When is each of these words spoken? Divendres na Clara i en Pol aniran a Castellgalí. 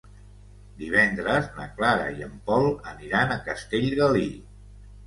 Divendres 0.79 1.51
na 1.59 1.67
Clara 1.77 2.09
i 2.17 2.27
en 2.29 2.35
Pol 2.49 2.69
aniran 2.95 3.37
a 3.39 3.43
Castellgalí. 3.51 4.31